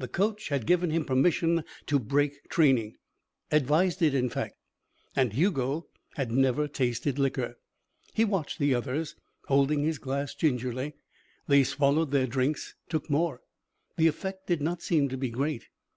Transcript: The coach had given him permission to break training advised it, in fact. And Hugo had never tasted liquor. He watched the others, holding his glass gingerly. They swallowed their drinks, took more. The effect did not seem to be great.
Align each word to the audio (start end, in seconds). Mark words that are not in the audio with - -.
The 0.00 0.08
coach 0.08 0.48
had 0.48 0.66
given 0.66 0.90
him 0.90 1.04
permission 1.04 1.62
to 1.86 2.00
break 2.00 2.48
training 2.50 2.96
advised 3.52 4.02
it, 4.02 4.12
in 4.12 4.28
fact. 4.28 4.56
And 5.14 5.34
Hugo 5.34 5.86
had 6.16 6.32
never 6.32 6.66
tasted 6.66 7.16
liquor. 7.16 7.54
He 8.12 8.24
watched 8.24 8.58
the 8.58 8.74
others, 8.74 9.14
holding 9.44 9.84
his 9.84 9.98
glass 9.98 10.34
gingerly. 10.34 10.94
They 11.46 11.62
swallowed 11.62 12.10
their 12.10 12.26
drinks, 12.26 12.74
took 12.88 13.08
more. 13.08 13.40
The 13.96 14.08
effect 14.08 14.48
did 14.48 14.60
not 14.60 14.82
seem 14.82 15.08
to 15.10 15.16
be 15.16 15.30
great. 15.30 15.68